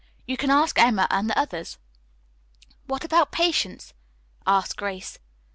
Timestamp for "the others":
1.29-1.77